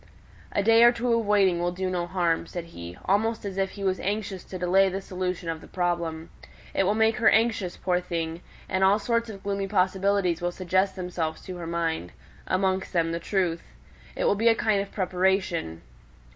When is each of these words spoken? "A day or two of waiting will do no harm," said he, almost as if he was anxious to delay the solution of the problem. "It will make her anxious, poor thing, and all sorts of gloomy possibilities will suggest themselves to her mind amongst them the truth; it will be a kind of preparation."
"A 0.51 0.63
day 0.63 0.83
or 0.83 0.91
two 0.91 1.13
of 1.13 1.27
waiting 1.27 1.59
will 1.59 1.71
do 1.71 1.87
no 1.87 2.07
harm," 2.07 2.47
said 2.47 2.63
he, 2.73 2.97
almost 3.05 3.45
as 3.45 3.55
if 3.55 3.69
he 3.77 3.83
was 3.83 3.99
anxious 3.99 4.43
to 4.45 4.57
delay 4.57 4.89
the 4.89 4.99
solution 4.99 5.47
of 5.47 5.61
the 5.61 5.67
problem. 5.67 6.31
"It 6.73 6.85
will 6.85 6.95
make 6.95 7.17
her 7.17 7.29
anxious, 7.29 7.77
poor 7.77 7.99
thing, 8.01 8.41
and 8.67 8.83
all 8.83 8.97
sorts 8.97 9.29
of 9.29 9.43
gloomy 9.43 9.67
possibilities 9.67 10.41
will 10.41 10.51
suggest 10.51 10.95
themselves 10.95 11.43
to 11.43 11.57
her 11.57 11.67
mind 11.67 12.13
amongst 12.47 12.93
them 12.93 13.11
the 13.11 13.19
truth; 13.19 13.61
it 14.15 14.23
will 14.23 14.33
be 14.33 14.47
a 14.47 14.55
kind 14.55 14.81
of 14.81 14.91
preparation." 14.91 15.83